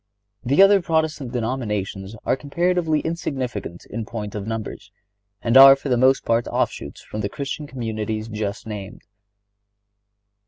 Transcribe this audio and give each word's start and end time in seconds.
The 0.43 0.63
other 0.63 0.81
Protestant 0.81 1.31
denominations 1.31 2.15
are 2.25 2.35
comparatively 2.35 3.01
insignificant 3.01 3.85
in 3.85 4.03
point 4.03 4.33
of 4.33 4.47
numbers, 4.47 4.91
and 5.43 5.55
are 5.55 5.75
for 5.75 5.89
the 5.89 5.95
most 5.95 6.25
part 6.25 6.47
offshoots 6.47 7.01
from 7.03 7.21
the 7.21 7.29
Christian 7.29 7.67
communities 7.67 8.27
just 8.27 8.65
named. 8.65 9.03